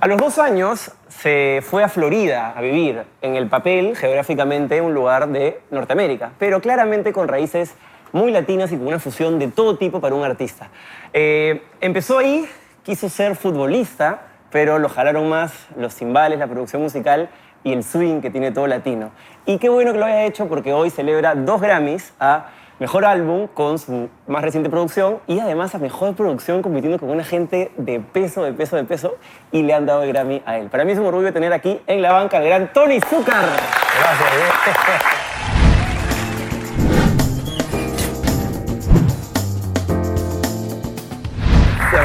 [0.00, 4.92] A los dos años se fue a Florida a vivir, en el papel, geográficamente, un
[4.92, 7.74] lugar de Norteamérica, pero claramente con raíces
[8.12, 10.68] muy latinas y con una fusión de todo tipo para un artista.
[11.12, 12.46] Eh, empezó ahí,
[12.82, 17.30] quiso ser futbolista, pero lo jalaron más los timbales, la producción musical
[17.62, 19.10] y el swing que tiene todo latino.
[19.46, 22.50] Y qué bueno que lo haya hecho porque hoy celebra dos Grammys a
[22.80, 27.24] Mejor Álbum con su más reciente producción y además a Mejor Producción compitiendo con una
[27.24, 29.16] gente de peso, de peso, de peso
[29.52, 30.68] y le han dado el Grammy a él.
[30.70, 33.34] Para mí es un orgullo tener aquí en la banca al gran Tony Zucker.
[33.34, 35.23] Gracias.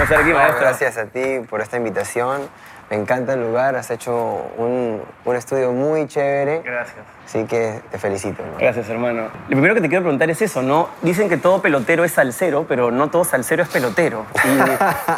[0.09, 0.61] Estar aquí, No, maestro.
[0.61, 2.41] gracias a ti por esta invitación.
[2.89, 4.15] Me encanta el lugar, has hecho
[4.57, 6.63] un, un estudio muy chévere.
[6.65, 6.97] Gracias.
[7.23, 8.41] Así que te felicito.
[8.41, 8.57] hermano.
[8.59, 9.21] Gracias, hermano.
[9.43, 10.89] Lo primero que te quiero preguntar es eso, ¿no?
[11.03, 14.25] Dicen que todo pelotero es salsero, pero no todo salsero es pelotero.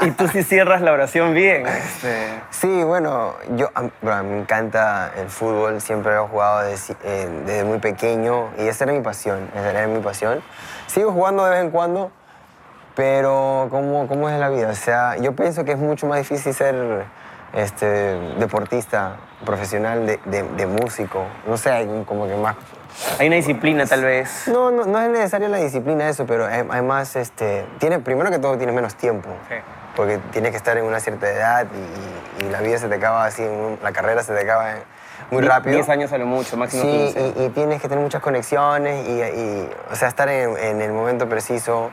[0.01, 1.65] Y, y tú sí cierras la oración bien.
[1.65, 3.69] Este, Sí, bueno, yo
[4.01, 8.83] bueno, me encanta el fútbol, siempre he jugado desde, eh, desde muy pequeño y esa
[8.83, 10.41] era mi pasión, esa era mi pasión.
[10.87, 12.11] Sigo jugando de vez en cuando,
[13.01, 14.69] pero ¿cómo, cómo es la vida?
[14.69, 16.75] O sea, yo pienso que es mucho más difícil ser
[17.51, 17.87] este,
[18.37, 21.23] deportista profesional de, de- de músico.
[21.47, 22.55] No sé, hay como que más...
[23.17, 24.43] hay una disciplina, tal vez.
[24.47, 28.55] No, no, no es necesaria la disciplina eso, pero además, este, tiene, primero que todo,
[28.57, 29.29] tienes menos tiempo.
[29.49, 29.55] Sí.
[29.95, 31.65] Porque tienes que estar en una cierta edad
[32.39, 33.43] y, y la vida se te acaba así,
[33.81, 34.83] la carrera se te acaba en-
[35.31, 35.73] muy rápido.
[35.77, 37.33] 10 años a lo mucho, máximo Sí, 15.
[37.39, 40.91] y, y tienes que tener muchas conexiones y, y, o sea, estar en, en el
[40.91, 41.89] momento preciso.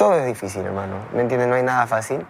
[0.00, 0.94] Todo es difícil, hermano.
[1.12, 1.46] ¿Me entiendes?
[1.46, 2.24] No hay nada fácil.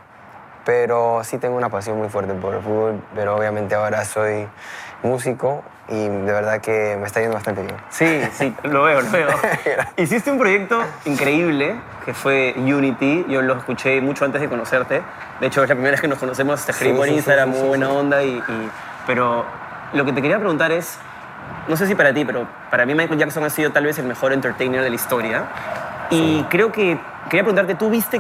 [0.65, 3.01] Pero sí tengo una pasión muy fuerte por el fútbol.
[3.15, 4.49] Pero obviamente ahora soy
[5.05, 7.77] músico y de verdad que me está yendo bastante bien.
[7.91, 9.29] Sí, sí, lo veo, lo veo.
[9.97, 13.25] Hiciste un proyecto increíble que fue Unity.
[13.29, 15.01] Yo lo escuché mucho antes de conocerte.
[15.39, 16.67] De hecho, es la primera vez que nos conocemos.
[16.67, 18.21] Te escribí Sí, por sí, Instagram, sí, muy buena onda.
[18.25, 18.71] Y, y-
[19.07, 19.45] pero
[19.93, 20.99] lo que te quería preguntar es,
[21.69, 24.07] no sé si para ti, pero para mí Michael Jackson ha sido tal vez el
[24.07, 25.45] mejor entertainer de la historia.
[26.11, 26.99] Y creo que
[27.31, 28.19] quería preguntarte, ¿tú viste